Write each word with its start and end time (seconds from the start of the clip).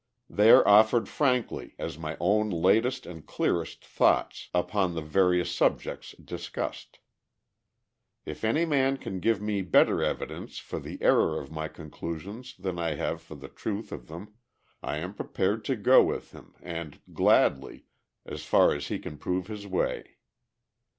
They 0.27 0.49
are 0.49 0.67
offered 0.67 1.07
frankly 1.07 1.75
as 1.77 1.95
my 1.99 2.17
own 2.19 2.49
latest 2.49 3.05
and 3.05 3.23
clearest 3.23 3.85
thoughts 3.85 4.49
upon 4.51 4.95
the 4.95 5.01
various 5.03 5.51
subjects 5.51 6.13
discussed. 6.13 6.97
If 8.25 8.43
any 8.43 8.65
man 8.65 8.97
can 8.97 9.19
give 9.19 9.43
me 9.43 9.61
better 9.61 10.01
evidence 10.03 10.57
for 10.57 10.79
the 10.79 10.97
error 11.03 11.39
of 11.39 11.51
my 11.51 11.67
conclusions 11.67 12.55
than 12.57 12.79
I 12.79 12.95
have 12.95 13.21
for 13.21 13.35
the 13.35 13.47
truth 13.49 13.91
of 13.91 14.07
them 14.07 14.33
I 14.81 14.97
am 14.97 15.13
prepared 15.13 15.63
to 15.65 15.75
go 15.75 16.01
with 16.01 16.31
him, 16.31 16.55
and 16.63 16.99
gladly, 17.13 17.85
as 18.25 18.43
far 18.43 18.73
as 18.73 18.87
he 18.87 18.97
can 18.97 19.19
prove 19.19 19.45
his 19.45 19.67
way. 19.67 20.15